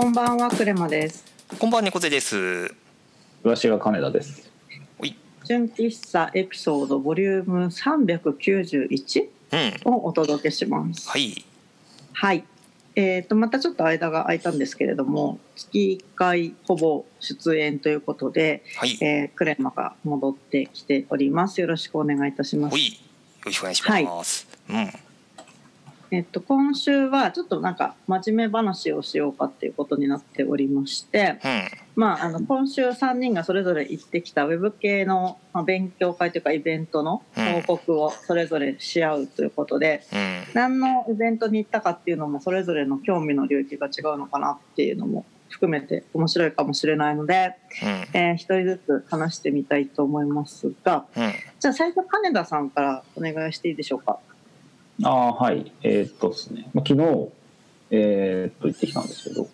[0.00, 1.26] こんばんはクレマです。
[1.58, 2.74] こんばんは猫背です。
[3.42, 4.50] 私が金田です。
[5.44, 9.28] 純喫茶エピソードボリューム391
[9.84, 9.92] うん。
[9.92, 11.06] をお届けします。
[11.06, 11.44] はい。
[12.14, 12.44] はい。
[12.96, 18.96] えー、とまたちょっと間が空いたんですけれども月1回ほぼ出演ということで、はい。
[19.02, 21.60] えークレマが戻ってきております。
[21.60, 22.78] よろしくお願いいたします。
[22.78, 22.82] よ
[23.44, 25.09] ろしくお願いします、うん
[26.12, 31.62] えっと、今週はちょっとなんか真面目話をしようかっていうことになっておりまして、うん。
[31.94, 37.22] まあ、あの今週3人がそれぞれ行ってきたウェブ系のまあ勉強会というかイベントの
[37.66, 40.42] 報告をそれぞれし合うということで、うん。
[40.54, 47.54] 何のイベントに行ったかっていうのもそれぞれの興味の領域が違うのかなっていうのも含めて面白いかもしれないので、
[48.14, 51.32] えー一人ずつ話してみたいと思いますがうんうん。
[51.60, 54.18] じゃあ最初金田さんからお願いしていいでしょうか？
[55.04, 55.72] ああはい。
[55.82, 57.28] えーっとですね、まあ、昨日
[57.90, 59.42] えーっと行ってきたんですけど。
[59.42, 59.48] うん。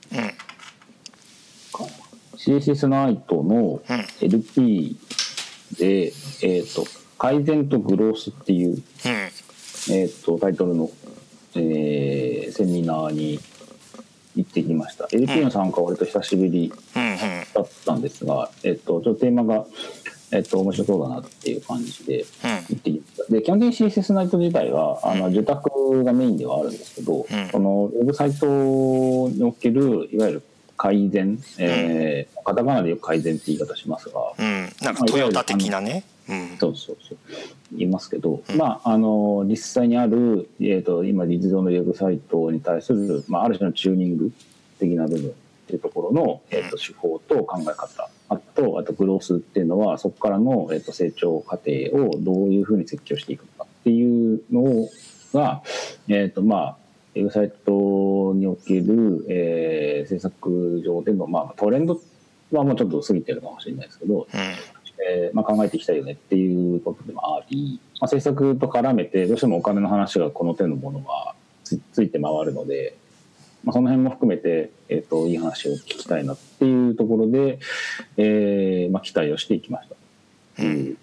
[2.36, 4.96] CSS ナイトのうん LP
[5.78, 6.84] で、えーっと
[7.18, 8.76] 改善とグロースっていう、うん。
[9.94, 10.90] えーっとタイトルの、
[11.54, 13.40] えーセミナーに
[14.36, 15.08] 行ってきました。
[15.12, 17.16] LP の参加は割と久しぶりうん。
[17.54, 19.66] だったんですが、えーっとちょっとテーマが、
[20.32, 27.26] えーっと面白そうだなっていう感じで行ってきましたで基本的に CSS ナイト自体はあの受託がメインではあるんですけど、ん。
[27.50, 30.42] そのウェブサイトにおけるいわゆる
[30.76, 34.70] 改善、えーカタカナでよく改善って言い方しますが、うん。
[34.80, 36.04] なんかトヨタ的なね。
[36.28, 36.56] うん。
[36.60, 37.18] そうそうそう。
[37.72, 38.56] 言いますけど、うん。
[38.56, 44.32] まああの実際にある、えー、と今実情のウェブサイトに対する、まあ、ある種のチューニング
[44.78, 45.32] 的な部分っ
[45.66, 51.72] ていうところの、えー、と手法と考え方あとあとグロースっていうのはそこからの、えー、と成長過程
[52.06, 54.88] をどういうふうに設計をしていくのかっていうの
[55.32, 55.62] が、
[56.08, 56.76] えーとまあ、
[57.14, 62.00] ウェブサイトにおける、えー制作上での、まあ、トレンド
[62.52, 64.28] はもうちょっと過ぎてるかもしれないですけど、
[65.08, 71.34] えーまあ、考えていきたいよねっていうことでもあり、まあ、制作と絡めてどうしてもお金の話がこの手のものは
[71.64, 72.96] つついて回るので、
[73.66, 77.58] まあ、その辺も含めて、えー、といい話を聞きたいなっていうところで、
[78.16, 79.94] えーまあ、期待をしていきました。
[79.94, 79.98] っ
[80.56, 80.96] ていう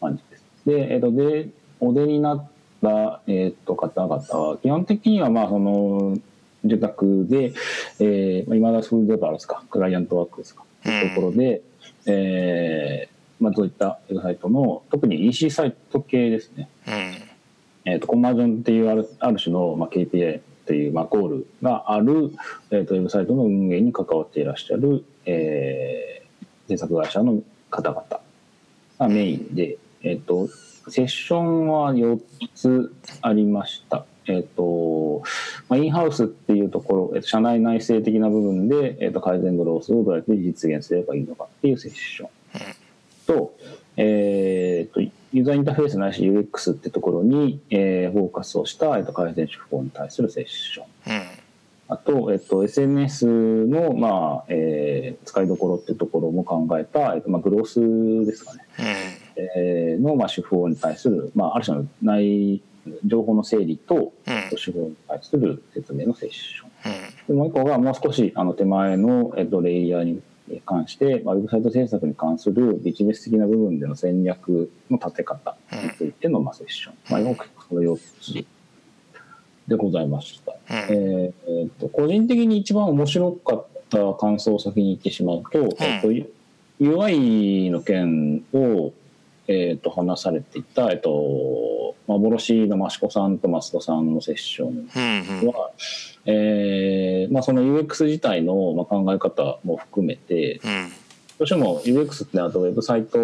[0.00, 0.44] 感じです。
[0.66, 1.48] で,、えー、とで
[1.80, 2.50] お出になっ
[2.82, 6.18] た、えー、と方々は基本的にはまあその
[6.64, 7.52] 受託で、
[8.00, 9.62] えーまあ、今田フードデバーですか？
[9.70, 10.64] クライアントワークですか？
[10.82, 11.62] というところで、
[12.06, 17.92] えーまあ、そういったウェブサイトの特に EC サイト系ですね、うん。
[17.92, 22.30] えー、とコンバージョンっていうあるある種の、まあ、KPI という、まあ、ゴールがある、
[22.70, 28.04] えー、とウェブサイトの運営に関わっていらっしゃる、えー、制作会社の方々
[28.98, 30.46] がメインで、えー、と
[30.90, 32.20] セッションは4
[32.54, 34.04] つありました。
[34.26, 35.22] えっと
[35.70, 42.28] まあ、インハウスっていうところ、えっと、社内内製的な部分で、えっと、改善グロースをどうやって実現すればいいのかっていうセッション
[43.26, 43.54] と,、
[43.96, 45.00] えっと
[45.32, 50.86] ユーザーインターフェースないし UX ってところに、えーフォーカスをした、えっと、改善手法に対するセッション。
[51.14, 51.22] うん。
[51.90, 58.66] あと、えっと、SNS の、まあえー使いどころってところも考えた、えっとまあ、グロースですかね。
[59.36, 62.62] えーの、まあ、手法に対する、まあ、ある種の内
[63.04, 64.12] 情報の整理とうん。
[64.56, 66.92] 手法に対する説明のセッション。
[66.92, 67.26] うん。
[67.28, 70.22] でもう一個がもう少しあの手前の、えっと、レイヤーに
[70.64, 78.44] 関して、まあ、ウェブサイト制作に関するビジネス的な部分での戦略の立て方についての、まあ、セッション、まあ、よくこの4つ
[79.66, 80.52] でございました。
[80.52, 80.58] うん。
[80.68, 86.08] えーえーと個人的に一番面白かった感想を先に言ってしまうと,、えっと
[86.80, 88.92] UI の件を、
[89.48, 95.48] えー、と話されていた、えっと幻の益子さんと増田さんのセッションうんうん。
[95.48, 95.70] は、
[96.26, 100.88] えーまあ、その UX 自体の、まあ、考え方も含めてうん。
[101.38, 103.18] どうしても UX ってなるとウェブサイト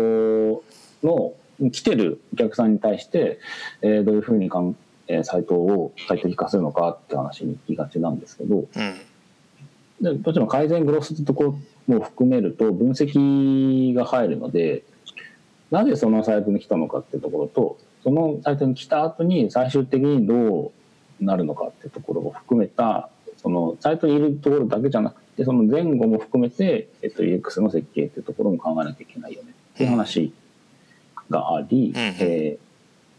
[1.02, 1.34] の
[1.72, 3.38] 来てるお客さんに対して、
[3.82, 4.76] えーどういうふうにかん、
[5.08, 8.66] えーサイトを最適化するのかって話に行きがちなんですけどうん。
[10.00, 14.84] でどうしても改善グロスってところも含めると分析が入るので
[15.74, 20.72] なぜそのサイトに来たのかっていうところとそのサイトに来た後に最終的にど
[21.20, 29.50] うなるのかっていうところを含めたそのサイトにいるところだけじゃなくてその前後も含めて、えっと、UX の設計っていうところも考えなきゃいけないよね。
[29.74, 30.32] っていう話
[31.28, 31.96] があり、うん。
[31.96, 32.58] え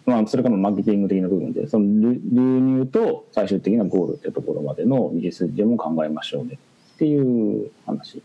[0.05, 6.59] ーまあ、それからマーケティング的な部分でその流流入と最終的なゴールっていうところまでの道筋も考えましょうね
[6.93, 8.21] っていう話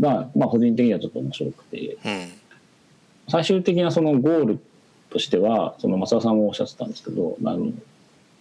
[0.00, 1.96] が、まあ、個人的にはちょっと面白くて。
[2.04, 2.39] うん
[3.30, 4.58] 最終的なそのゴール
[5.10, 7.72] としてはその増田さんもおっしゃってたんですけどあの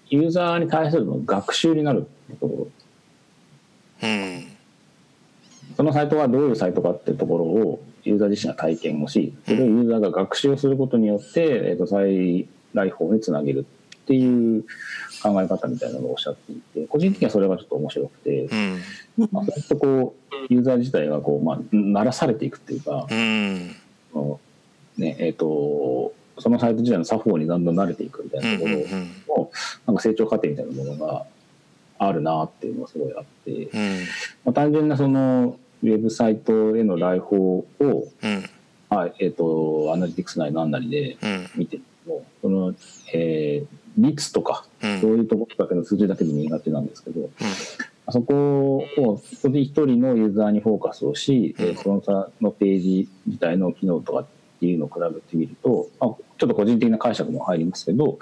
[0.09, 2.07] ユーザーに対するの学習になる
[2.39, 2.67] とこ
[4.01, 4.07] ろ。
[4.09, 4.47] うん。
[5.77, 13.65] そのサイトがどういうサイトかっていうところをユーザー自身が体験をしそれをユーザーが学習をすることによって、えー、と再来訪につなげる
[13.95, 14.63] っていう
[15.21, 18.81] 考え方みたいなのをおっしゃっていて個人的にはそれがちょっと面白くて、うん、
[19.31, 20.15] まあ、そうやってこ
[20.49, 23.75] うユーザー自体がこう、まあ、慣らされていくっていうか、うん、
[24.99, 29.51] ねえーと、そのサイト自体の作法にだんだん慣れていくみたいなところの、
[29.87, 31.25] なんか成長過程みたいなものが
[31.97, 33.99] あるなっていうのがすごいあって、うん、
[34.45, 38.07] まあ、単純なそのウェブサイトへの来訪を、
[38.89, 41.17] はいえーと、アナリティクスなり何なりで
[41.55, 42.73] 見ても、その、
[43.13, 47.29] えー、率とか、そういうところだけの数字だけで苦手なんですけど、うん、
[48.09, 54.25] そこを一人一人のユーザーにフォーカスをし、うん、その差のページ自体の機能とか
[54.59, 58.19] っていうのを比べてみると、まあ、ちょっと個人的な解釈も入りますけど、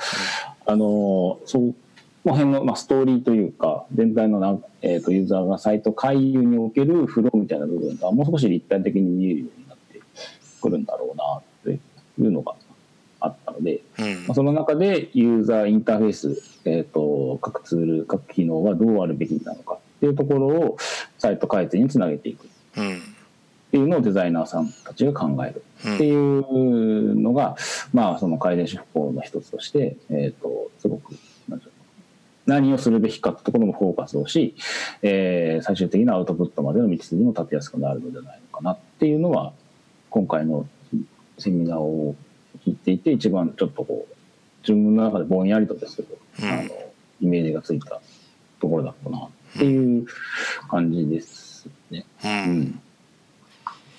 [0.68, 10.00] あのその辺の、まあ、ストーリーというか全体のな、えーと、ユーザーがサイト回遊におけるフローみたいな部分がもう少し立体的に見えるようになって
[10.62, 11.72] くるんだろうなって
[12.22, 12.54] いうのが
[13.20, 20.78] あったので、うん、まあ、その中でユーザーインターフェース、えーと、各ツール各機能はどうあるべきなのかっていうところを
[21.18, 22.48] サイト改善につなげていく。
[23.78, 25.64] っていうのをデザイナーさんたちが考える。
[25.80, 27.56] っていうのが、
[27.94, 31.14] まあその改善手法の一つとして、えっ、ー、と、すごく
[32.48, 34.56] 何をするべきかってところもフォーカスをし、
[35.04, 39.52] えー、最終的なアウトプットまでの道筋も立てやすくなるのではないのかなっていうのは
[40.10, 40.66] 今回の
[41.38, 42.16] セミナーを
[42.66, 44.16] 聞いていて一番ちょっとこう
[44.62, 46.70] 自分の中でぼんやりとですけど、うん、あの
[47.22, 48.00] イメージがついた
[48.62, 50.06] ところだったなっていう
[50.70, 52.06] 感じですね。
[52.24, 52.82] うん、うん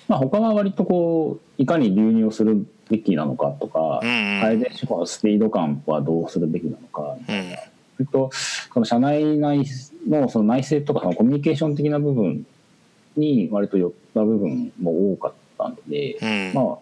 [0.09, 7.15] まあ、他は割とこういかに流入をするべきなのかとか、改善手法のスピード感はどうするべきなのか。
[7.19, 7.57] みたいな
[7.99, 8.31] えっと、
[8.69, 9.65] この社内内
[10.07, 12.45] のその内政とかそのコミュニケーション的な部分
[13.17, 16.77] に割と寄った部分も多かったので、うん、まあ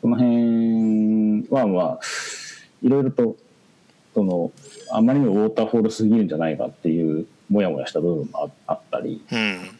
[0.00, 2.00] その辺はまあ
[2.82, 3.36] いろいろと
[4.12, 4.50] その
[4.90, 9.78] あまりにもウォーターフォールすぎるんじゃないかっていうもやもやした部分もあったり、うん、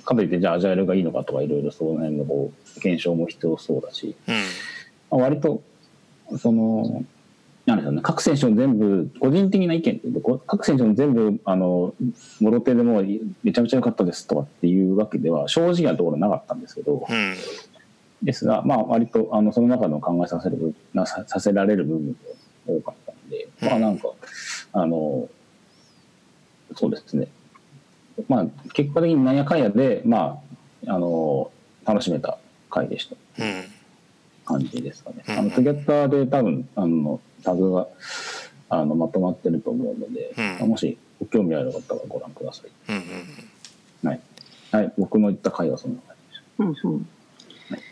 [0.00, 4.40] かといってじゃあアジャイルがいいのかとかいろいろその辺のこう検証も必要そうだし、うん、ま
[5.10, 5.62] あ、割と
[6.38, 7.04] その
[7.66, 11.94] なんでしょうね、各選手も全部、個人的な意見で、各選手も全部、あの、
[12.40, 13.02] もろ手でも
[13.42, 17.36] めちゃめちゃ良かったですとかっていうわけでは、正直なところなかったんですけど、うん、
[18.22, 22.16] ですが、まあ、割と、あの、その中の考えさせる、なささせられる部分
[22.66, 24.10] が多かったんで、まあ、なんか、
[24.74, 25.30] あの、
[26.74, 27.28] そうですね。
[28.28, 30.40] まあ、結果的になんやかんやで、ま
[30.86, 31.50] あ、あの、
[31.84, 32.38] 楽しめた
[32.70, 33.44] 回でした。
[33.44, 33.64] うん
[34.46, 35.24] 感じですかね。
[35.26, 37.88] あの、トゥギャッターで多分、あの、タグが
[38.68, 42.70] あのまとまってると思うので、うん、もしご興味ある方はご覧ください。
[42.88, 44.20] うんうん、はい、
[44.72, 46.88] はい、僕の言った回はそんな感じでした。
[46.88, 47.08] うんうん
[47.70, 47.82] はい、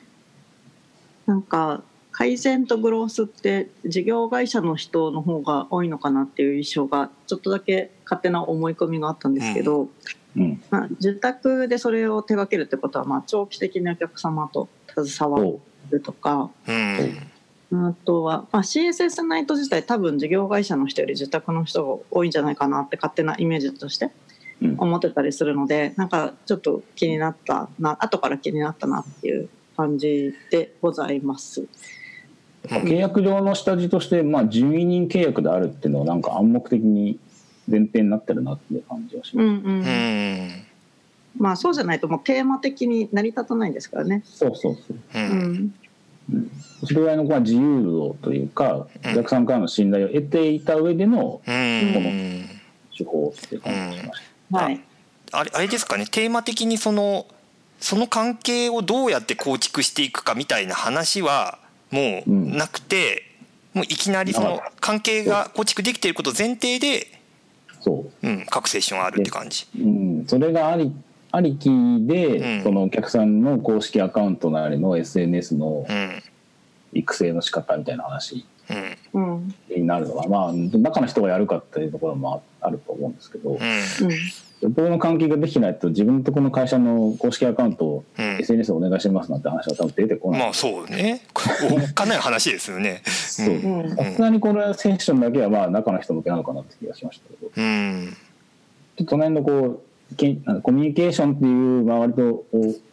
[1.27, 1.83] なんか
[2.23, 9.89] 改善とグロースって事業会社の人の方が多いのかなっていう印象がちょっとだけ勝手な思い込みがあったんですけど、
[10.37, 15.59] うん、まあ、自宅でそれを手掛けるってことは、まあ、長期的なお客様と携わ
[15.91, 24.13] るとか、うん、あとは、まあ、CSS ナイト自体多分事業会社の人より自宅の人が多いんじゃないかなって勝手なイメージとして
[24.79, 31.67] 思ってたりするので、うん、なんかちょっと気になったな後から気になったなっていう感じでございます。
[32.65, 37.19] 契約上の下地として、まあ、12人契約であるっていうのはなんか暗黙的に
[37.69, 39.47] 前提になってるなっていう感じはします。
[39.47, 40.51] うんうん。
[41.39, 44.23] まあそうじゃないともうテーマ的に成り立たないんですからね。
[44.25, 44.97] そうそうそう。
[45.15, 45.73] うん、
[46.85, 51.53] それぐらいの自由度というか、お客さんからの信頼を得ていた上でのこの
[52.97, 54.59] 手法っていう感じがしました。
[54.59, 54.81] はい、
[55.33, 56.07] あれあれですかね。
[56.07, 57.27] テーマ的にその
[57.81, 61.59] その関係をどうやって構築していくかみたいな話は
[61.93, 63.25] もうなくて、
[63.75, 67.06] うん、もういきなりその関係が構築できていること前提で
[67.81, 69.67] そう、うん、各セッションあるって感じ。
[69.79, 70.93] うん、それがあり
[71.32, 71.69] ありき
[72.06, 75.87] で、うん、そのお客さんの公式アカウントなりの SNS の
[76.93, 78.46] 育成の仕方みたいな話
[79.75, 83.58] になるのが、まあ中の人がやるかっていうところもあると思うんですけど、うん、
[84.69, 90.41] の関係ができないと自分のとこの会社の公式アカウントを SNS お願いしますなんて話は多分出てこない。
[90.41, 91.23] まあそうね。
[91.35, 93.03] おかない話ですよね。
[93.05, 93.89] そう。
[93.97, 97.51] さすがにこれセッションだけはまあ中の人向けなのかなって気がしましたけど。
[97.57, 98.17] うん、
[98.97, 102.45] ちょっとその辺のこうコミュニケーションっていう、まあ、割と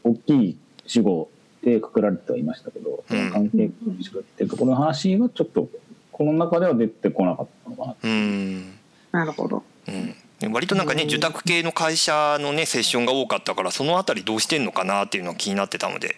[0.03, 1.29] 大きい主語
[1.61, 5.67] でくくられてはいましたけど、うん、関係っていうところの話はちょっと
[6.11, 8.73] この中では出てこなかったのかなうん
[9.11, 10.15] なるほど、うん、
[10.47, 16.15] 割となんかね受託系の会社のねセッションが多かったからその辺りどうしてんのかなっていうのが気になってたので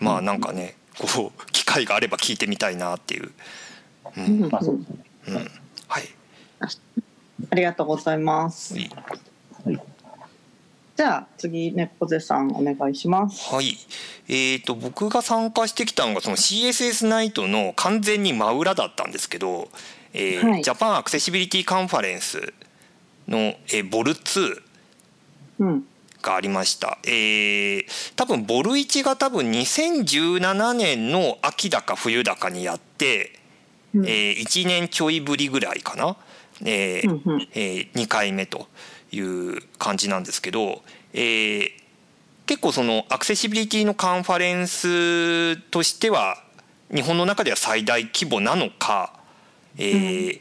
[0.00, 3.30] まあなんかねこう機会があれば聞いてみたいなっていう。
[4.16, 5.04] うん、まあそうですね。
[5.28, 5.34] うん、
[5.88, 6.08] はい。
[7.50, 8.74] ありがとうございます。
[8.74, 8.90] はい。
[10.94, 13.54] じゃあ次猫背さんお願いします。
[13.54, 13.76] はい。
[14.28, 19.68] えっ、ー、と僕が参加してきたのがその CSS ナイトの完全に真裏だったんですけど、
[20.12, 22.52] えーはい、ジャパンアクセシビリティカンファレンス
[23.28, 24.62] の、えー、ボル2
[26.22, 27.84] がありました、うん、えー、
[28.16, 33.38] 多分ボル1が多分2017年の秋だか冬だかにやって、
[33.94, 36.16] うん、えー、1年ちょいぶりぐらいかな、
[36.64, 38.68] えーうんうん、えー、2回目と
[39.10, 41.70] いう感じなんですけど、えー、
[42.46, 46.36] 結構そのアクセシビリティのカンファレンスとしては
[46.92, 49.14] 日本の中では最大規模なのか、
[49.78, 50.40] えー、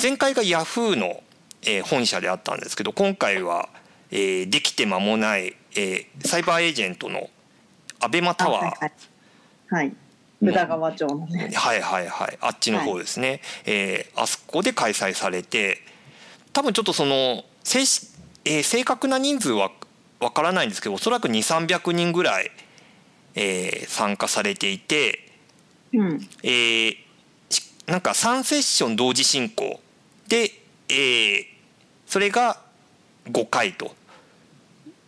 [0.00, 1.22] 前回がヤフーの
[1.64, 3.68] えー、本社であったんですけど今回は、
[4.10, 7.30] えー、できて間もない、えー、サイバーエージェントの
[8.00, 8.92] アベマタワー、はい、
[9.68, 9.92] はい、
[10.42, 11.52] 宇田川町のね。
[11.54, 12.38] はいはいはい。
[12.40, 15.78] あっちの方ですね、はい、えー、あそこで開催されて
[16.52, 17.80] 多分ちょっとその正,、
[18.44, 19.70] えー、正確な人数は
[20.18, 22.50] わからないんですけどおそらく2300人ぐらい、
[23.34, 25.32] えー、参加されていて、
[25.92, 26.28] うん。
[26.42, 26.96] えー、
[27.86, 29.80] なんか3セッション同時進行
[30.26, 30.50] で、
[30.88, 31.51] えー、
[32.12, 32.58] それが
[33.24, 33.92] 5回と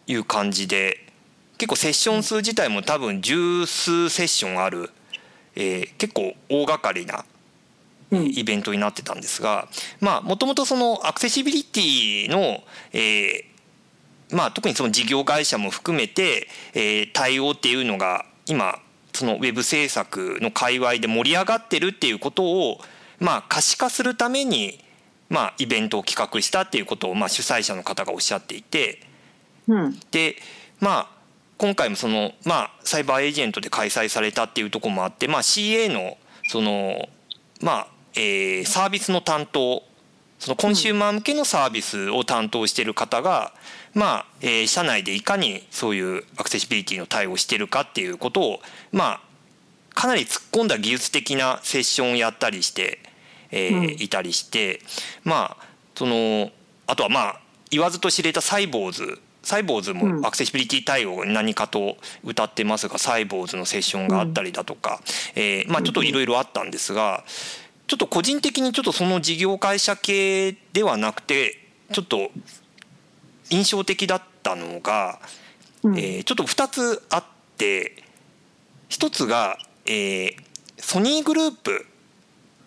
[0.06, 1.06] いう感じで
[1.58, 4.88] 結構セッション数自体も多分十数セッションある、
[5.54, 7.26] えー、結構大掛かりな
[8.11, 9.68] イベントになってたんですが
[10.00, 12.62] まあもともとそのアクセシビリティの、
[12.94, 18.78] えーまあ、特にその事業会社も含めて、えー、対応っていうのが今
[19.12, 22.78] そのウェブ制作の界隈で盛り上がってるっていうことを
[23.20, 24.82] まあ可視化するために
[25.28, 29.00] まあ、イベントを企画したっていうことを、まあ、主催者の方がおっしゃっていて、
[29.66, 30.37] うん、で
[30.81, 31.14] まあ
[31.57, 37.09] 今回もその、まあ、サイバーエージェントで開催されたっていうところもあって、まあ、CA のその、
[37.61, 39.83] まあえー、サービスの担当
[40.38, 43.52] そのコンシューマー向けのサービスを担当している方が、
[43.95, 48.61] まあえー、社内でいかにそういうアクセシビリティの対応しているかっていうことを、
[48.93, 49.21] まあ、
[49.95, 52.99] かなり突っ込んだ技術的なセッションをやったりして。
[53.54, 54.80] えー、いたりして
[55.23, 56.50] まあその
[56.87, 59.20] あとはまあ言わずと知れたサイボーズ。
[59.42, 65.02] サイボーズもアクセシビリティ対応何かと歌ってますがサイボーズのセッションがあったりだとか、
[65.37, 67.25] えまあちょっといろいろあったんですが
[67.87, 71.58] ちょっと個人的にちょっとその事業会社系ではなくて
[71.92, 72.30] ちょっと
[73.50, 75.20] 印象的だったのが、
[75.94, 77.25] えちょっと2つあっ
[77.58, 78.02] て
[78.88, 80.37] 1つが、え
[80.78, 81.87] ソニーグループ。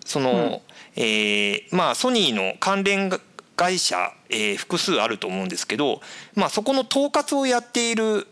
[0.06, 0.62] その、
[0.98, 3.10] えー、まあソニーの関連
[3.56, 6.02] 会社、えー、複数あると思うんですけど、
[6.36, 8.28] まあ、そこの統括をやっている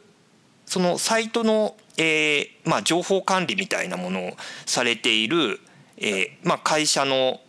[0.66, 4.32] そのサイトの、えーまあ、情報管理みたいなものを
[4.66, 5.60] されている、
[5.98, 7.40] えーまあ、会社の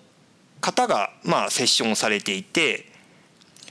[0.60, 2.86] 方が、まあ、セッションをされていて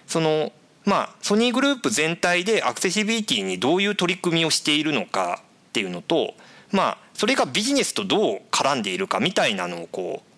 [0.08, 0.52] その
[0.86, 6.36] まあソニーグループ全体でアクセシビリティにどういう取り組みをしているのかっていうのと
[6.72, 10.35] まあそれがビジネスとどう絡んでいるかみたいなのをこう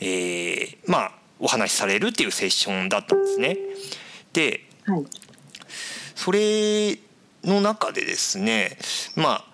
[0.00, 3.56] えー、まあお話しされるっていうセッションだったんですね。
[4.32, 5.04] で、はい、
[6.14, 6.98] それ
[7.44, 8.78] の中でですね
[9.16, 9.44] まあ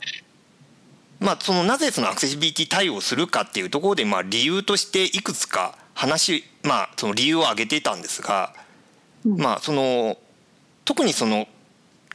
[1.21, 8.53] まあ、そのなぜそのアクセシビリティ対応するかっていうところでまあ理由としていくつか話まあその理由を挙げていたんですが、
[9.25, 10.19] まあその
[10.85, 11.47] 特にその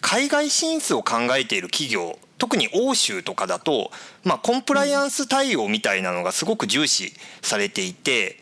[0.02, 3.92] 海外進出を考えている企業特に欧州とかだと、
[4.24, 8.38] まあ、コンプライアンス対応みたいなのがすごく重視されていて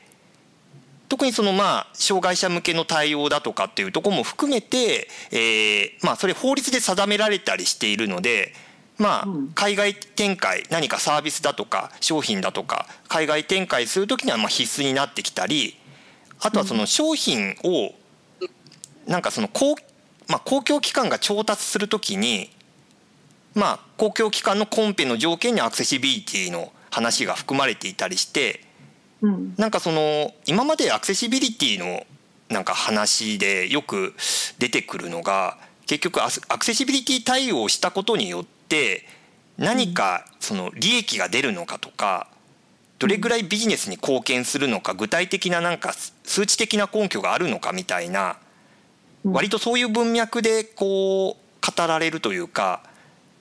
[1.10, 8.54] 特にそのまあ障害者向けの対応だとかっていうとこも含めて、えー、まあそれ法律で定められたりしているので。
[9.00, 15.77] まあ、海外展開何かサービスだとか商品だとか海外展開する時にはまあ必須になってきたり
[16.39, 17.94] あとはその商品を
[19.06, 19.75] なんかその公,、
[20.27, 22.50] まあ、公共機関が調達する時に
[23.58, 28.62] まあ、公共機関のコンペの条件にアクセシビリティの話が含まれていたりして、
[29.22, 32.06] うん、なんかその今までアクセシビリティの
[32.50, 34.14] なんか話でよく
[34.60, 39.06] 出てくるのが結局アクセシビリティ対応したことによって
[39.58, 42.28] 何かその利益が出るのかとか
[43.00, 48.38] どれぐらいビジネスに貢献するのか具体的ななんか数値的な根拠があるのかみたいな
[49.24, 52.84] 割とそういう文脈でこう語られるというか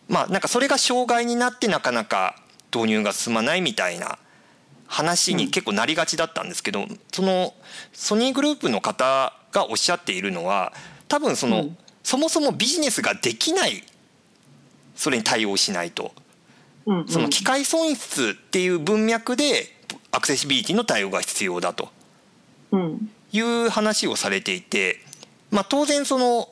[0.09, 2.37] まあなんかそれが障害になってなかなか
[2.75, 4.19] 導入が進まないみたいな
[4.87, 7.55] 話に結構なりがちだったんですけどその
[7.93, 10.73] ソニーグループの方がおっしゃっているのは
[11.09, 13.83] 多分その、うん、そもそもビジネスができない
[14.95, 16.13] それに対応しないと、
[17.07, 19.67] その機械損失っていう文脈で
[20.11, 21.91] アクセシビリティの対応が必要だと。
[23.33, 25.01] いう話をされていて、
[25.51, 26.49] まあ、当然その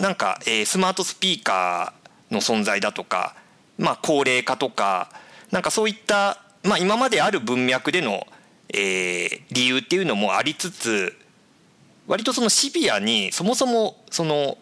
[0.00, 1.95] なんか、えー、スマートスピーカー
[2.30, 3.34] の存在だとか、
[3.78, 5.10] まあ、高齢化とか
[5.50, 8.26] なんかそういった、まあ、今まである文脈での、
[8.70, 11.16] えー、理由っていうのもありつつ
[12.06, 14.58] 割とそのシビアにそもそもその、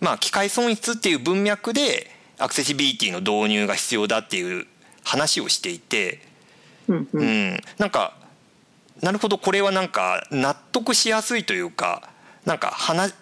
[0.00, 4.66] まあ、機械損失っていう文脈でアクセシビリティの導入が必要だっていう
[5.04, 6.20] 話をしていて、
[6.88, 8.16] うん、うん、なんか
[9.00, 12.08] なるほどこれはなんか納得しやすいというか
[12.44, 13.14] なんか話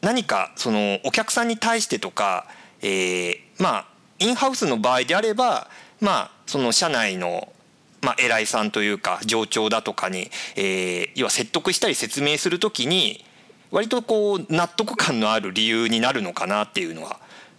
[0.00, 2.46] 何かそのお客さんに対してとか、
[2.82, 3.86] えー、まあ
[4.18, 5.68] インハウスの場合であれば
[6.00, 7.52] まあその社内の
[8.00, 13.24] まあ、偉いさんというか上長だとかに、えー、要は説得したり説明するときに
[13.70, 17.18] 割とこう納得感のある理由になるのかなっていうのは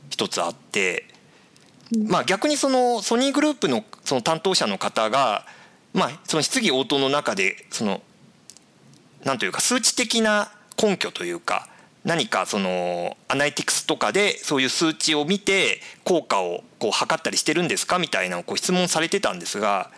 [0.09, 1.05] 一つあって、
[2.07, 5.45] まあ、逆にそのソニーグループのその担当者の方が、
[5.93, 8.01] まあ、その質疑応答の中でその
[9.23, 11.67] なんというか数値的な根拠というか
[12.06, 19.91] 何かそのアナリティクスとかでそういう数値を見て効果をこう測ったりしてるんですかみたいなこう質問されてたんですが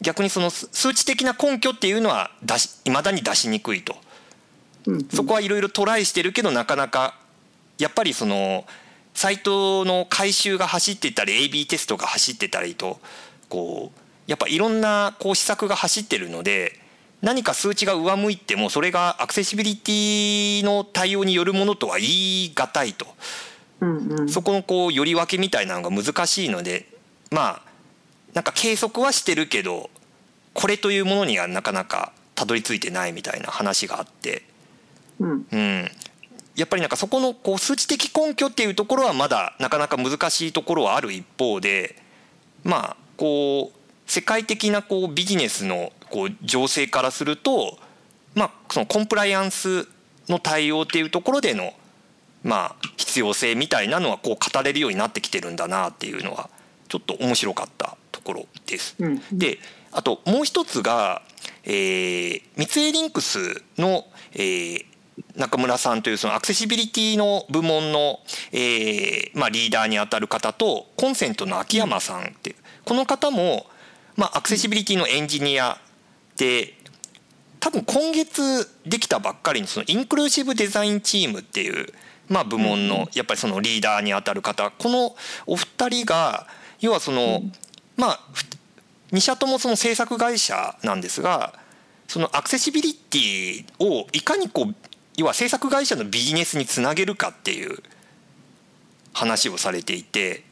[0.00, 3.94] 逆にその数値的な根拠っていうのは出し未だに出しにくいと、
[5.14, 7.14] そこはいろいろトライしてるけどなかなか
[7.78, 8.64] やっぱりその
[9.14, 12.98] サイトの回収が走ってたり AB テストが走ってたりと
[13.48, 16.80] こうやっぱいろんなこう施策が走ってるので
[17.22, 23.06] 何か数値が上向いてもそれがアクセシビリティの対応によるものとは言い難いと、
[23.80, 26.88] うんうん、そこのこうより分けみたいなのが難しいので
[27.30, 27.72] まあ
[28.34, 29.88] なんか計測はしてるけど
[30.52, 34.42] これというものにはなかなかたどり着いてないみたいな話があって、
[35.20, 35.90] うん、うん、
[36.56, 41.96] やっぱりなんかそこのこう数値的根拠っていうところはまだなかなか難しいところはある一方で
[42.64, 47.78] まあこう世界的なこうビジネスのこう情勢からすると、
[48.34, 49.88] まあ、そのコンプライアンス
[50.28, 51.72] の対応っていうところでの、
[52.44, 56.50] まあ、必要性みたいなのはこう語れるようになってきてるんだなっていうのは
[56.88, 58.94] ちょっと面白かったところです。
[58.98, 59.58] うん、で
[59.90, 61.22] あともう一つが、
[61.64, 64.84] えー、三井リンクスの、えー、
[65.36, 68.20] 中村さんというそのアクセシビリティの部門の、
[68.52, 73.66] えーまあ、リーダーにあたる方とコンセントの秋山さんっていうこの方も、
[74.16, 75.78] まあ、アクセシビリティのエンジニア
[76.42, 76.74] で
[77.60, 81.86] 多分今月できたばっかりにそのインクルーシブデザインチームっていう、
[82.28, 84.72] まあ、部門のやっぱりそのリーダーにあたる方。
[84.72, 85.14] この
[85.46, 86.48] お二人が
[86.80, 87.42] 要はその
[87.96, 88.20] まあ
[89.12, 91.54] 2社ともその制作会社なんですが
[92.08, 94.74] そのアクセシビリティをいかにこう
[95.16, 97.78] 要は制作会社のビジネスにつなげるかっていう
[99.12, 100.42] 話をされていて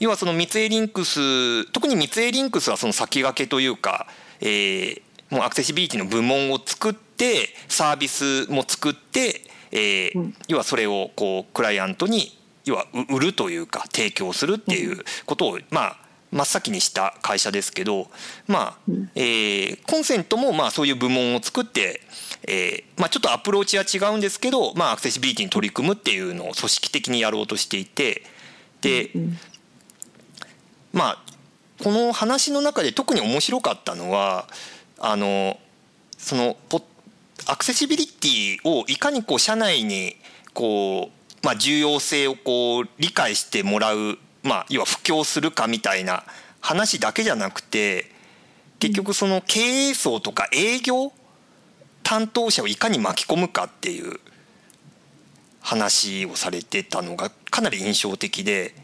[0.00, 4.08] 要はその三井リンクス特に三井リンクスはその先駆けというか、
[4.40, 18.10] えー、もうアクセシビリティの部門を作ってサービスも作って、えー、うん、要はそれをこうクライアントに要は売るというか提供するっていうことを、まあ真っ先にした会社ですけど、
[18.46, 18.78] まあ
[19.14, 22.00] えー、コンセントもまあそういう部門を作って、
[22.46, 28.22] えーまあ、ちょっとアプローチは違うんですけど、まあ、アクセシビリティに取り組むっていうのを組織的にやろうとしていて、
[28.80, 29.10] で、
[30.92, 31.22] まあ
[31.82, 34.48] この話の中で特に面白かったのは
[34.98, 35.58] あの
[36.16, 36.56] その
[37.46, 40.16] アクセシビリティをいかにこう社内に
[40.54, 46.24] こう、まあ、重要性をこう理解してもらう、まあ、要は布教するかみたいな
[46.60, 48.10] 話だけじゃなくて
[48.78, 51.12] 結局その経営層とか営業
[52.02, 54.18] 担当者をいかに巻き込むかっていう
[55.60, 58.74] 話をされてたのがかなり印象的で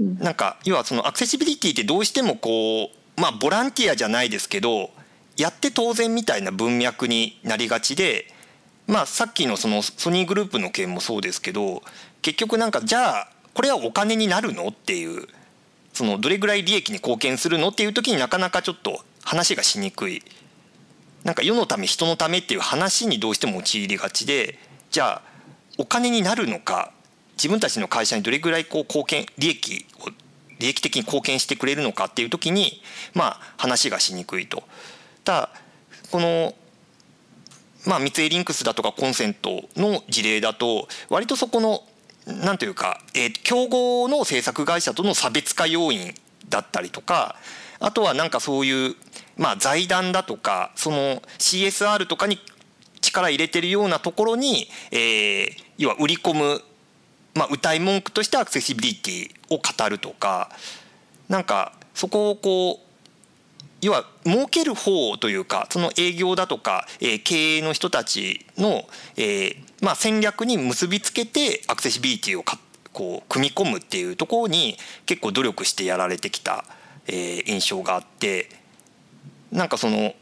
[0.00, 4.90] なんか要はそのアクセシビリティってどうしてもこうまあボランティアじゃないですけど
[5.36, 8.26] やって当然みたいな文脈になりがちで
[8.86, 11.82] まあさっきのそのソニーグループの件もそうですけど
[12.22, 15.28] 結局なんかじゃあこれはお金になるのっていう
[15.92, 20.22] そのどれぐらい利益に貢献するのっていう時になかなかちょっと話がしにくい。
[21.22, 24.58] なんか世のため人のためっていう話にどうしても陥りがちで
[24.90, 25.34] じゃあ
[25.78, 26.92] お金になるのか
[27.36, 30.10] 自分たちの会社にどれぐらいこう貢献利益を
[30.58, 32.82] 利益的に貢献してくれるのかっていう時に
[33.14, 34.62] まあ話がしにくいと。
[35.24, 35.50] ただ
[36.10, 36.54] この
[37.86, 41.82] まあ、三井リンクスだとかコンセントの事例だと割とそこの
[42.26, 46.14] なんというか、えー、競合の制作会社との差別化要因
[46.48, 47.36] だったりとか
[47.80, 48.94] あとはなんかそういう、
[49.36, 52.38] まあ、財団だとかその CSR とかに
[53.02, 56.62] 力入れてるようなところに、えー、要は売り込む、
[57.34, 60.50] まあ、歌い文句としてアクセシビリティを語るとか
[61.28, 62.84] なんかそこをこう
[63.82, 68.84] 要は儲ける方というかその営業だとか、えー、経営の人たちの、
[69.16, 72.58] えーまあ、戦略に結びつけてアクセシビリティをか
[72.92, 76.64] こう組み込むっていうところに結構努力してやられてきた、
[77.06, 78.48] えー、印象があって
[79.52, 80.14] なんかその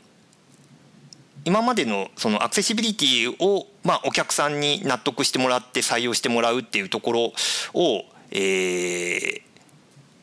[1.44, 7.32] 今までのそのアクセシビリティをまあお客さんに納得してもらって採用してもらうっていうところ
[7.74, 9.42] をえ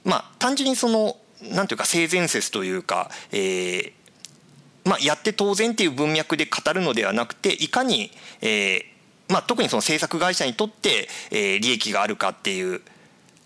[0.03, 3.93] まあ単純にそのなんていうか性善説というか、え
[4.83, 8.81] まあ、やって当然っていう文脈で語るのではなくていかに、え
[9.29, 12.81] まあ、特にその制作会社にとって、え、利益があるかっていう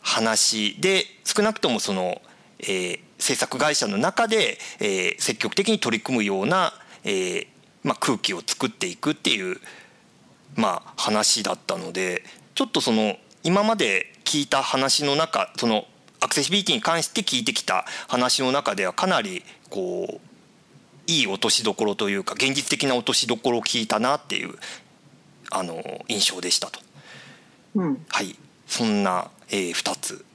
[0.01, 2.21] 話で少なくともその、
[2.59, 7.52] え、制作会社の中で、え、積極的に取り組むような、えー
[7.83, 9.57] まあ、空気を作っていくっていう、
[10.55, 12.23] まあ、話だったので
[12.55, 15.85] ちょっとその今まで聞いた話の中その
[16.21, 20.21] アクセシビリティに関して聞いてきた話の中ではかなりこう
[21.07, 24.55] いい落としどころというか現実的な落としどころを聞いたなっていう
[25.51, 26.79] あの印象でしたと。
[27.75, 30.25] うん、はいそんな、えー、2つ。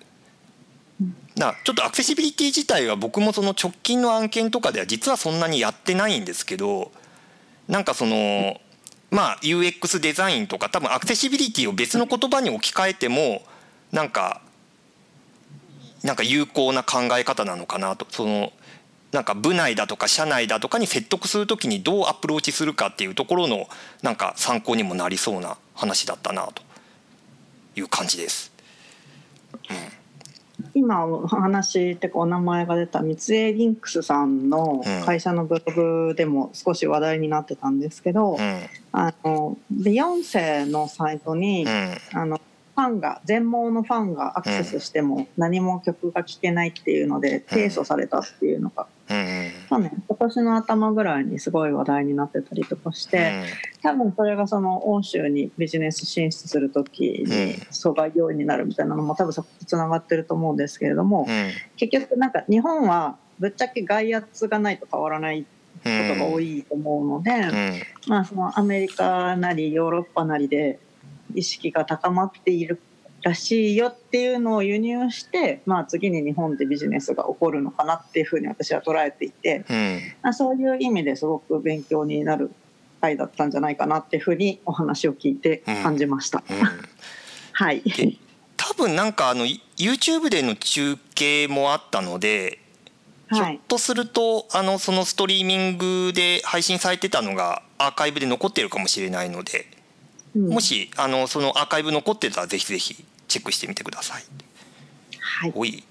[1.36, 6.90] だちょっとアクセシビリティ自体は僕もその直近の案件とかでは実はそんなにやってないんですけど
[7.68, 8.60] なんかその
[9.10, 13.42] まあ UX デザインとか多分アクセシビリティを別の言葉に置き換えても
[13.92, 14.40] なんか
[16.02, 18.52] なんか有効な考え方なのかなとその
[19.12, 23.68] なんか部内だとか社内だとかに説得する時にどうアプローチするかっていうところの
[24.02, 26.62] なんか参考にもなりそうな話だったなと
[27.76, 28.52] いう感じです。
[29.70, 29.76] うん、
[30.78, 38.38] 今お話ってお名前が出た三井リンクスさんの会社のブログでも少し話題になってたんですけど、うん、
[38.92, 42.40] あのビヨンセのサイトに、うん、あの
[42.78, 48.86] ファンが全盲のファンがアクセスしても何も曲が聴けないっていうので提訴されたっていうのが、
[49.68, 53.32] 去年今年の頭ぐらいにすごい話題になってたりとかして、
[53.82, 61.26] 多分それがその欧州にビジネス進出する時に阻害要因になるみたいなのも多分そことつながってると思うんですけれども、
[61.76, 65.46] 結局なんか日本はぶっちゃけ外圧がないと変わらないこ
[65.82, 67.32] とが多いと思うので、
[68.06, 70.78] まあそのアメリカなりヨーロッパなりで
[71.34, 72.80] 意識が高まっている
[73.22, 79.64] らしいよっていうのを輸入して、まあ、次に日本でビジネスが起こるのかなっていうふうに私は捉えていて、
[80.24, 82.50] うん、そういう意味ですごく勉強になる
[83.00, 86.42] 回だったんじゃないかなっていうふうにお話を聞いて感じました。
[86.48, 86.64] うんうん、
[87.52, 87.82] はい
[88.56, 92.58] 多分なんかあの YouTube での中継もあったので、
[93.32, 99.77] ひょっとするとあのそのストリーミングで配信されてたのがアーカイブで残ってるかもしれないので。
[100.34, 104.22] もしあのそのアーカイブ残ってたらぜひぜひチェックしてみてください。
[105.20, 105.52] はい。
[105.54, 105.84] おい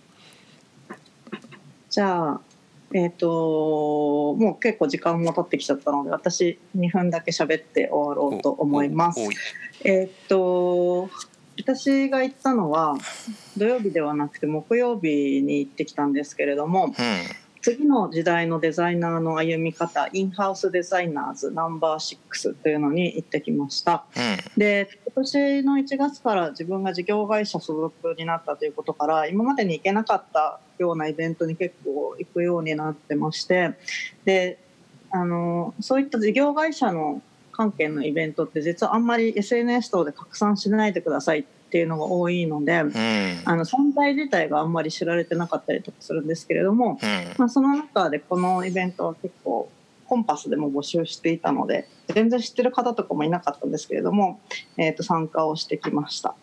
[1.90, 2.42] じゃあ
[2.94, 9.20] えっ、ー、ともう結構時間も経ってきちゃったので私2分だけ喋って終わろうと思います。
[9.84, 11.10] えっ、ー、と
[11.60, 12.96] 私が行ったのは
[13.58, 16.94] 土曜日ではなくて木曜日に行ってきたんですけれども、うん、
[17.68, 33.74] 次の時代のデザイナーの歩み方インハウスデザイナーズナンバー6というのに行ってきました、うん、で今年の1月から自分が事業会社所属になったということから今までに行けなかったようなイベントに結構行くようになってまして
[34.24, 34.60] で
[35.12, 42.94] あのそういった事業会社の関係のイベントって実はあんまり SNS 等で拡散しないでくださいっていうのが多いので、うん、
[43.46, 49.70] あの存在自体があんまり知られてなかったりとかするんですけれども、うん、まあ、その中でこのイベントは結構
[50.08, 54.40] コンパスでも募集していたので全然知ってる方とかもいなかったんですけれども、
[54.78, 56.36] えー、と参加をしてきました。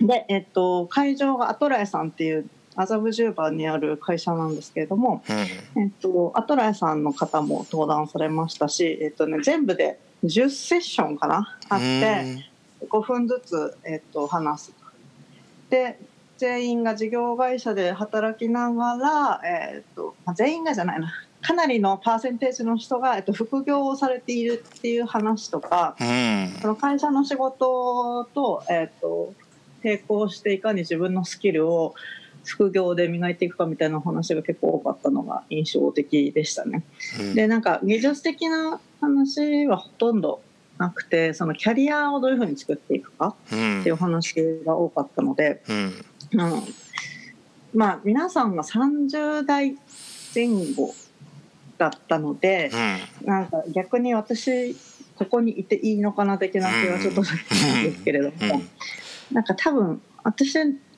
[0.00, 5.22] うん、で、えー、と会場がアトラエさんっていう麻布十番にある会社なんですけれども、
[5.76, 12.44] うん、えっと、アトラエさんの方も登壇されましたし、えっとね、全部で10セッションかなあって、
[12.90, 14.72] 5分ずつ、えっと、話す。
[15.70, 15.98] で
[16.36, 29.34] 全員が事業会社で働きながら、えっとまあ、全員がじゃないなかなりのパーセンテージの人が、えっと、副業をされているっていう話とか、うん、その会社の仕事と,、えっと
[29.84, 31.94] 並行していかに自分のスキルを
[32.44, 36.82] 副業で磨いていくかみたいな話が結構多かったのが印象的でしたね。
[37.20, 40.40] うん、でなんか技術的な話はほとんど
[40.84, 45.94] なくてそのキャリアをどういうふうに作っていくかっていう話が多かったので、うん、うん、
[47.74, 49.76] まあ皆さんが30代
[50.34, 50.94] 前後
[51.78, 52.70] だったので、
[53.22, 54.76] うん、なんか逆に私
[55.16, 58.62] ここにいていいのかな的な気はちょっとするんですけれども、
[59.32, 60.54] なんか多分私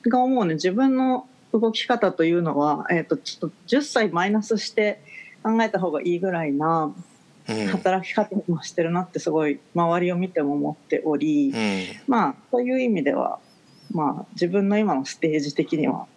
[0.07, 5.01] が思うね自分の動き方というのは、えー、とちょっと10歳マイナスして
[5.43, 6.93] 考えた方がいいぐらいな
[7.47, 11.53] 働き方もしてるなってすごい周りを見ても思っており、
[12.07, 13.39] まあそういう意味では、
[13.91, 16.07] まあ、自分の今のステージ的には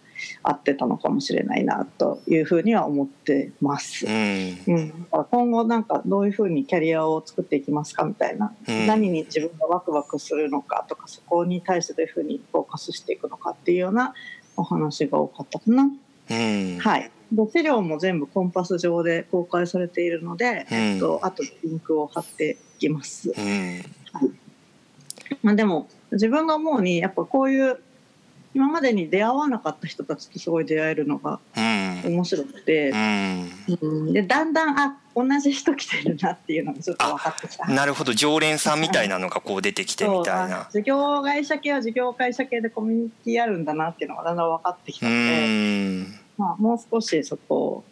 [0.43, 4.05] 合ってたのかもしれないなというふうには思ってます。
[4.05, 14.13] うん、うん、今後なんかどういうふうにキャリアを作っていきますかみたいな、うん、何に自分がワクワクするのかとかそこに対してどういうふうにフォーカスしていくのかっていうような
[14.57, 15.83] お話が多かったかな。
[15.83, 17.03] うん、はい。
[17.03, 17.11] で
[17.51, 23.31] 資料も全部コンパス上で公開されているので、うん、えっと、あとリンクを貼っていきます。
[23.37, 23.83] うん、
[25.41, 27.79] まあ、でも自分が思うにやっぱこういう
[28.53, 33.49] 今までに出会わなかった人たちとすごい出会えるのが面白くて、うん、
[33.81, 37.67] うん、でだんだんあ同じ人来てるなっていうのがちょっと分かってきた。
[37.67, 38.13] なるほど。
[38.13, 40.67] 常連さんみたいなのがこう出てきてみたいな。
[40.71, 46.05] 事業会社系は事業会社系でコミュニティあるんだなっていうのがだんだん分かってきたので、
[46.41, 47.83] まあ、もう少しそこ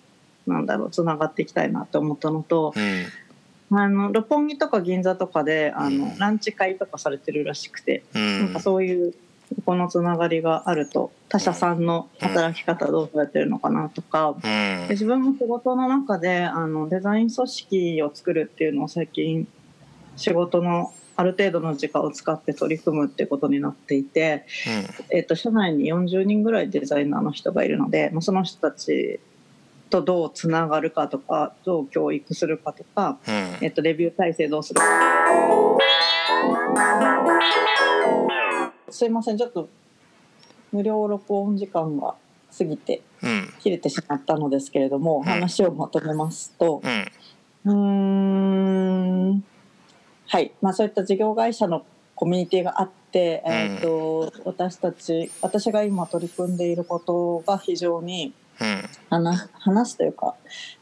[0.48, 9.14] なんだろうつながっていきたいなと思ったのと、うん、あの六本木とか銀座とかであの、うん、ランチ会とかされてるらしくて、うん、なんかそういう
[9.66, 19.48] このつながりがあると他社さんの働き方どうやってるのかなとか、うん、自分も仕事の中であのデザイン組織を作るっていうのを最近
[20.16, 24.46] 仕事のある程度の時間を使って取り組むってことになっていて、
[25.12, 29.20] うん、えーと、社内に40人ぐらいデザイナーの人がいるので、まあ、その人たち
[29.90, 34.86] とどうつながるかとかどう教育するかとか、うん、えーとレビュー体制どうするか。
[38.90, 39.68] すいませんちょっと
[40.72, 42.16] 無料録音時間が
[42.58, 43.02] 過ぎて
[43.60, 46.82] 切れてしまったのですけれども、うん、話をまとめますと
[47.66, 49.44] うん
[50.30, 50.52] はい。
[50.62, 60.36] まあそういった事業会社のコミュニティがあって、うん、えーと、私たち私が今取り組んでいることが非常に、うん、話話すというか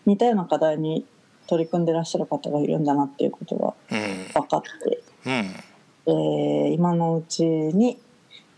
[0.05, 1.05] 似たような課題に
[1.47, 7.97] 取り組んでらっしゃる方がいるんだなっていうことが分かって、うん、えー、今のうちに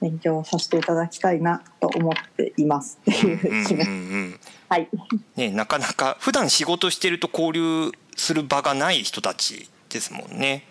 [0.02, 4.88] 勉強させていただきたいなと思っていますっていうはい。
[5.36, 10.68] ねなかなか普段仕事してると交流する場がない人たちですもんね。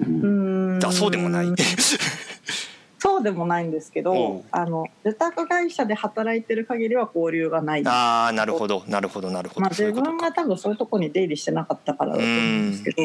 [0.00, 0.74] うん。
[0.74, 0.92] うん。
[0.92, 1.46] そうでもない。
[2.98, 8.82] そうでもないんですけど、あの受託会社で働いてる限りは交流がないああなるほど。
[8.88, 12.96] なるほどなるほど、まあ、自分が多分そういうとこに出入りしてなかったからだと思うんですけど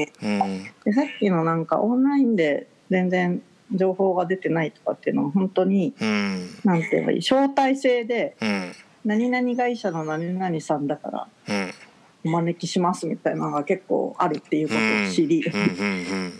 [0.86, 8.72] でさっきのなんかオンラインで全然情報が出てないとかっていうのは本当に、うん、なんていうか招待制で、うん、
[9.06, 11.28] 何々会社の何々さんだから、
[12.24, 15.44] お招きしますみたいなのが結構あるっていうことを知り、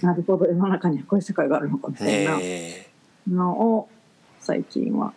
[0.02, 2.40] なるほど世の中にはこういう世界があるのかみたいな。
[3.28, 3.90] のを
[4.40, 5.14] 最近は。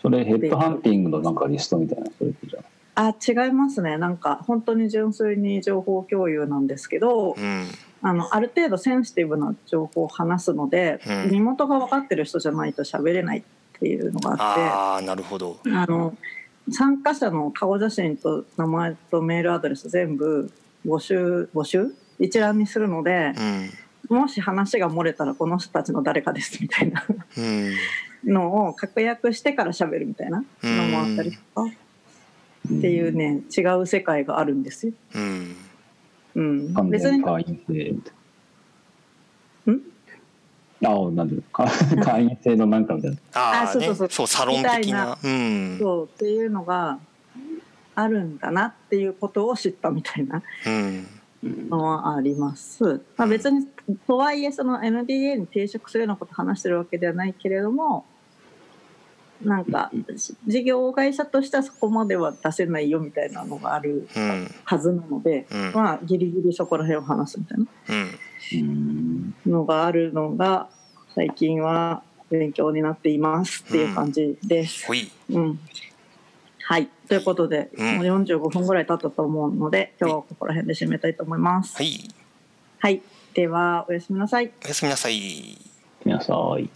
[0.00, 2.60] それヘッドハンティングのなんかリストみたいなそういうじゃ
[2.94, 3.14] あ
[3.46, 3.98] 違いますね。
[3.98, 7.66] なんか本当に純粋に情報共有なんですけど、うん、
[8.02, 13.42] あのある程度センシティブな情報を話すので、うん、身元が分かってる人じゃないと喋れないっ
[13.80, 15.58] ていうのがあってあなるほど。
[15.66, 16.16] あの
[16.70, 20.50] 参加者の顔写真と名前とメールアドレス全部
[20.84, 21.94] 募集募集？
[22.18, 23.32] 一覧にするので、
[24.10, 24.16] うん。
[24.16, 27.04] もし話が漏れたらこの人たちの誰かですみたいな。
[28.24, 30.44] のを確約してから喋るみたいな。
[30.62, 31.64] のもあったりとか。
[31.64, 34.92] っていうね違う世界があるんですよ。
[35.14, 35.56] うん、
[36.34, 37.44] うん、別に会
[40.84, 41.42] あなんで
[42.04, 43.62] 会員制のなんかみたいな。
[43.62, 44.08] あ、そうそうそう。
[44.10, 45.18] そうサロン的な。
[45.22, 46.98] うん、そうっていうのが
[47.94, 50.42] あるんだなっていうことを知ったみたいな。
[50.66, 51.06] うん
[51.42, 53.00] のはあります。
[53.16, 53.66] まあ、別に
[54.06, 58.04] とはいえその NDA に抵触するようなこと話してるわけではないけれども
[59.42, 59.90] なんか
[60.46, 64.08] 事業会社としてはそこまでは出せないよみたいなのがある
[64.64, 67.66] はずなので、うん、まあギリギリそこら辺を話すみたいな
[69.46, 70.68] のがあるのが
[71.14, 74.86] 最近は勉強になっていますっていう感じです。
[75.30, 75.60] うん、
[76.62, 76.88] はい。
[77.08, 81.76] ということで、うん、もう45分ぐらい経ったと思うので、今日はここら辺で締めたいと思います。
[81.76, 81.98] はい。
[82.78, 83.02] はい。
[83.34, 84.50] では、おやすみなさい。
[84.64, 85.14] おやすみなさい。
[85.14, 86.68] おやすみなさい。